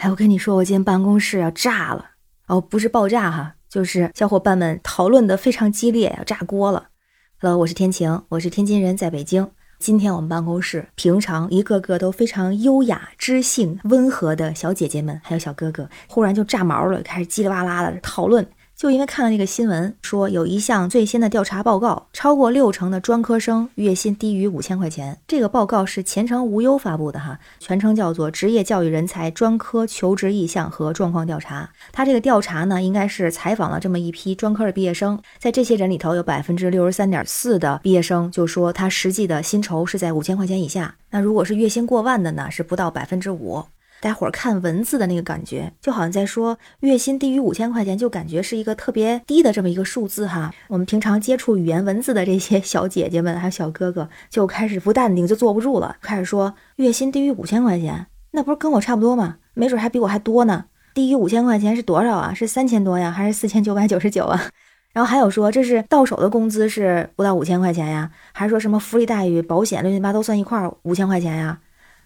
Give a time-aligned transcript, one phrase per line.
[0.00, 2.12] 哎，我跟你说，我今天办公室要炸了
[2.46, 6.88] 哦，不是爆炸哈，就是小伙伴们讨论的非常激烈，要炸锅了。
[7.38, 9.50] Hello，我是天晴，我是天津人，在北京。
[9.78, 18.48] 今天我们办公室平常一个个都非常优雅、知性、温和的小姐姐们，还有小哥哥，忽然就炸毛了，开始叽里哇啦的讨论。
[18.80, 25.18] 就因为看了那个新闻，说有一项最新的调查报告，超过六成的专科生月薪低于五千块钱。
[25.28, 31.68] 这个报告是前程无忧发布的哈，全称叫做《职业教育人才专科求职意向和状况调查》。
[31.92, 40.94] 他这个调查呢，应该是采访了这么一批专科的毕业生，在这些人里头，有百分之六十三点四的毕业生就说他实际的薪酬是在五千块钱以下。
[41.10, 43.62] 那如果是月薪过万的呢，是不到百分之五。
[44.00, 50.52] 待会儿看文字的那个感觉，就好像在说月薪低于五千块钱，就感觉是一个特别低的这么一个数字哈。
[50.68, 59.36] 我们平常接触语言文字的这些小姐姐们还有小哥哥，就开始不淡定，就坐不住了，开始说月薪低于五千块钱，那不是跟我差不多吗？
[59.54, 60.64] 没准还比我还多呢。
[60.94, 62.32] 低于五千块钱是多少啊？
[62.32, 64.48] 是三千多呀，还是四千九百九十九啊？
[64.92, 68.10] 然后还有说这是到手的工资是不到五千块钱呀？
[68.32, 71.60] 还是说什么福利待遇、保险乱七八糟算一块儿五千块钱呀？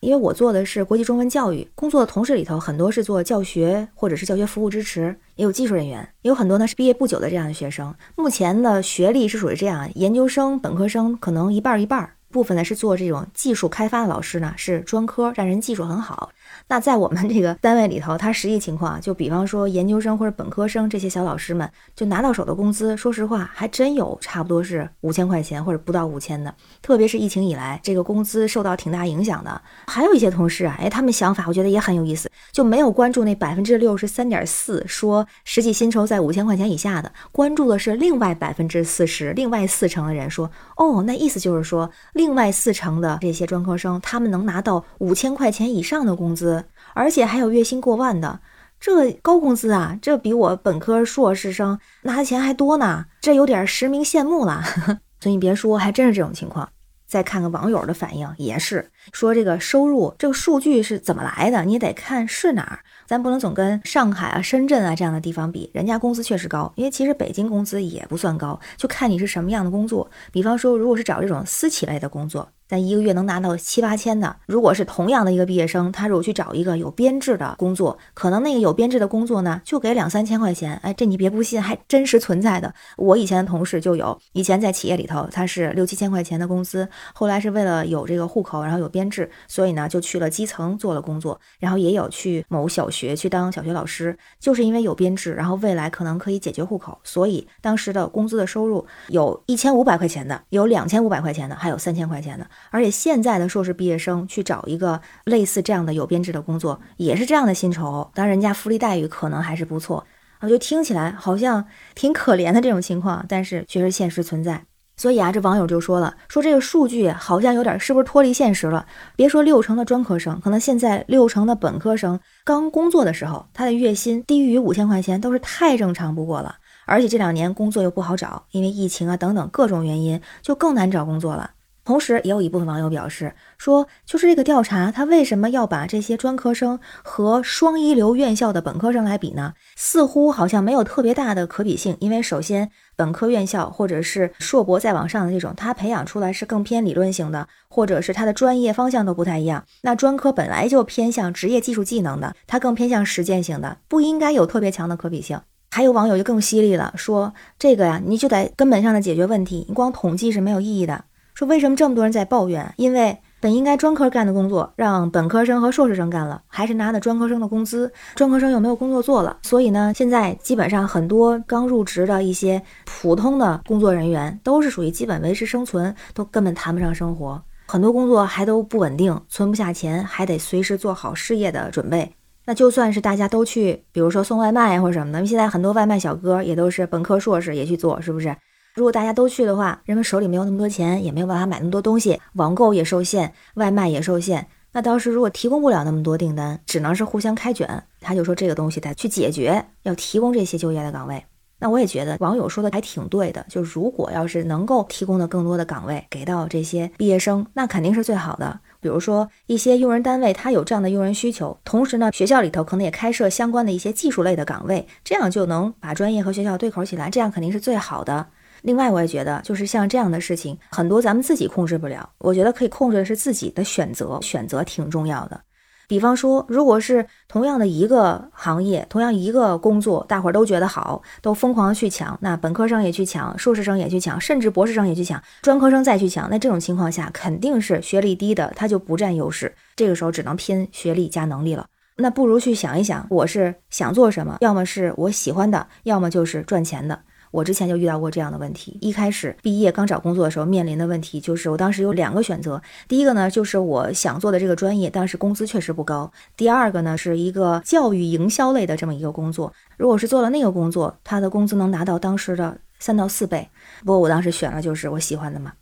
[0.00, 7.94] 因为我做的是国际中文教育工作的同事里头，很多是做教学或者是教学服务支持，也有技术人员，也有很多呢是毕业不久的这样的学生。
[8.16, 12.10] 目前的学历是属于这样，研究生、本科生可能一半一半。
[12.32, 16.30] 部分呢是做这种技术开发的老师呢，是专科，让人技术很好。
[16.68, 26.54] 那在我们这个单位里头，他实际情况就比方说研究生或者本科生这些小老师们，就拿到手的工资，说实话还真有差不多是五千块钱或者不到五千的。
[26.80, 29.60] 特别是疫情以来，这个工资受到挺大影响的。
[29.86, 41.90] 还有一些同事啊，哎，他们想法我觉得也很有意思，就没有关注那百分之六十三点四说实际薪酬在五千块钱以下的，关注的是另外百分之四十，另外四成的人说，哦，那意思就是说。
[42.12, 48.40] 另外四成的这些专科生，他们能拿到五千块钱以上的工资，资而且还有月薪过万的，
[48.80, 49.98] 这高工资啊！
[50.00, 54.62] 这比我本科硕士生拿的钱还多呢，这有点实名羡慕了。
[55.20, 56.66] 所以你别说，还真是这种情况。
[57.06, 62.78] 再看看网友的反应，也是说这个收入这个数据是怎么来的，你得看是哪儿。
[63.06, 70.08] 咱不能总跟上海啊、深圳啊这样的地方比，人家工资确实高，因为其实北京工资也不算高，就看你是什么样的工作。
[70.32, 72.48] 比方说，如果是找这种私企类的工作。
[72.70, 80.76] 但一个月能拿到七八千的，如果是同样的一个毕业生，他如果去找一个有编制的工作，可能那个有编制的工作呢，就给两三千块钱。
[80.84, 82.72] 哎，这你别不信，还真实存在的。
[82.96, 102.46] 我以前的同事就有，以前在企业里头，他是六七千块钱的工资，后来是为了有这个户口，然后有编制，所以呢就去了基层做了工作，然后也有去某小学去当小学老师，就是因为有编制，然后未来可能可以解决户口，所以当时的工资的收入有一千五百块钱的，有两千五百块钱的，还有三千块钱的。
[102.70, 110.06] 而且现在的硕士毕业生去找一个类似这样的有编制的工作，也是这样的薪酬，当然人家福利待遇可能还是不错。
[110.40, 114.64] 我就听起来好像挺可怜的这种情况，但是确实现实存在。
[114.96, 118.84] 所以啊，这网友就说了，说这个数据好像有点是不是脱离现实了？
[119.16, 126.56] 别说六成的专科生，可能现在六成的本科生刚工作的时候，他的月薪低于五千块钱都是太正常不过了。
[126.86, 131.50] 而且这两年工作又不好找，因为疫情啊等等各种原因，就更难找工作了。
[131.84, 139.54] 同时，也有一部分网友表示说，就是这个调查，他为什么要把这些专科生和双一流院校的本科生来比呢？
[139.76, 141.96] 似乎好像没有特别大的可比性。
[142.00, 149.64] 因为首先，本科院校或者是硕博再往上的这种，他培养出来是更偏理论型的，或者是他的专业方向都不太一样。
[149.82, 155.40] 那专科本来就偏向职业技术技能的，它更偏向实践型的，不应该有特别强的可比性。
[155.72, 161.04] 还有网友就更犀利了，说这个呀，你就得根本上的解决问题，你光统计是没有意义的。
[161.40, 162.70] 说为什么这么多人在抱怨？
[162.76, 169.38] 因为本应该专科干的工作，让本科生和硕士生干了，还是拿的专科生的工资，专科生又没有工作做了。
[169.40, 177.42] 所以呢，现在基本上很多刚入职的一些普通的工作人员，都是属于基本维持生存，都根本谈不上生活。
[177.68, 182.14] 很多工作还都不稳定，存不下钱，还得随时做好失业的准备。
[182.44, 188.36] 那就算是大家都去，比如说送外卖或者什么的，现在很多外卖小哥也都是本科硕士也去做，是不是？
[188.74, 194.46] 如果大家都去的话，人们手里没有那么多钱，也没有办法买那么多东西，网购也受限，外卖也受限。
[194.72, 197.82] 那当时如果提供不了那么多订单，只能是互相开卷。
[198.00, 201.24] 他就说这个东西得去解决，要提供这些就业的岗位。
[201.58, 208.60] 那我也觉得网友说的还挺对的，就如果要是能够提供的更多的岗位给到这些毕业生，那肯定是最好的。
[208.80, 218.28] 比如说一些用人单位，他有这样的用人需求，同时呢，学校里头可能也开设相关的一些技术类的岗位，这样就能把专业和学校对口起来，这样肯定是最好的。
[218.62, 222.08] 另外，我也觉得，就是像这样的事情，很多咱们自己控制不了。
[222.18, 225.40] 我觉得可以控制的是自己的选择，选择挺重要的。
[225.88, 241.66] 比方说，如果是同样的一个行业，同样一个工作，大伙儿都觉得好，都疯狂去抢，那本科生也去抢，硕士生也去抢，甚至博士生也去抢，专科生再去抢，那这种情况下，肯定是学历低的他就不占优势，这个时候只能拼学历加能力了。
[241.96, 244.36] 那不如去想一想，我是想做什么？
[244.42, 247.00] 要么是我喜欢的，要么就是赚钱的。
[247.30, 248.76] 我之前就遇到过这样的问题。
[248.80, 252.60] 一开始毕业刚找工作的时候，面临的问题就是，我当时有两个选择。
[252.88, 256.10] 第一个呢，就是我想做的这个专业，但是工资确实不高。
[256.36, 259.52] 第二个呢，是一个教育营销类的这么一个工作。
[259.76, 263.48] 如果是做了那个工作，他的工资能拿到当时的三到四倍。
[263.80, 265.52] 不过我当时选了就是我喜欢的嘛。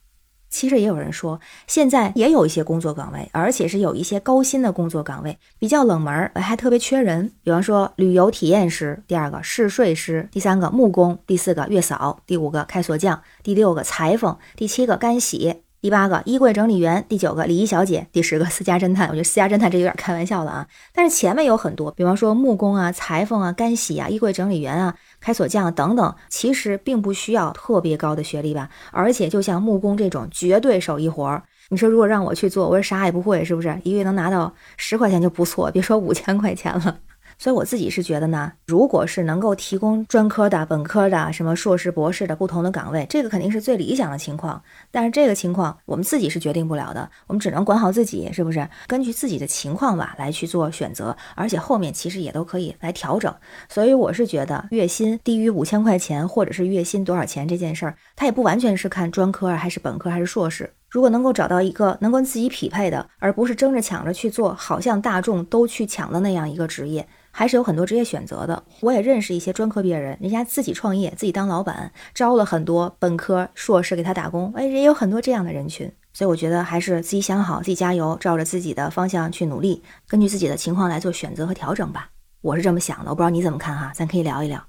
[0.58, 1.38] 其实也有人说，
[1.68, 7.30] 现在也有一些工作岗位，而且是有一些高薪的工作岗位，比较冷门，还特别缺人。
[7.44, 15.62] 比方说旅游体验师，第二个试睡师，第三个木工，第四个月嫂，第五个开锁匠，第六个裁缝，第七个干洗。
[15.80, 19.06] 第八个衣柜整理员，第九个礼仪小姐，第十个私家侦探。
[19.10, 20.66] 我觉得私家侦探这有点开玩笑了啊！
[20.92, 28.68] 但是前面有很多，比方说木工啊、裁缝啊、干洗啊、衣柜整理员啊、开锁匠等等，其实并不需要特别高的学历吧。
[28.92, 33.80] 而且就像木工这种绝对手艺活儿，你说如果让我去做，我说啥也不会，是不是？
[33.84, 36.98] 一个月能拿到十块钱就不错，别说五千块钱了。
[37.38, 44.60] 所以我自己是觉得呢，如果是能够提供专科的、本科的、什么硕士、博士的不同的岗位，这个肯定是最理想的情况。
[44.90, 48.68] 但是这个情况我们自己是决定不了的，我们只能管好自己，是不是？
[48.88, 53.32] 根据自己的情况吧来去做选择，而且后面其实也都可以来调整。
[53.68, 60.72] 所以我是觉得，月薪低于五千块钱，或者是月薪多少钱这件事儿，它也不完全是看专科啊，还是本科还是硕士。
[60.90, 67.06] 如果能够找到一个能跟自己匹配的，而不是争着抢着去做，好像大众都去抢的那样一个职业。
[67.38, 68.60] 还是有很多职业选择的。
[68.80, 74.52] 我也认识一些专科毕业人，人家自己创业，自己当老板，招了很多本科、硕士给他打工。
[74.56, 75.88] 哎，也有很多这样的人群。
[76.12, 82.10] 所以我觉得还是自己想好，自己加油，照着自己的方向去努力，根据自己的情况来做选择和调整吧。
[82.40, 84.60] 我是这么想的，我不知道你怎么看哈，咱可以聊一聊。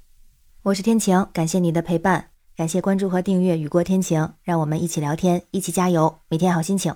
[0.61, 6.93] 我是天晴，感谢你的陪伴，感谢关注和订阅雨过天晴，让我们一起聊天，一起加油，每天好心情。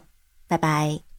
[0.47, 1.12] 拜拜。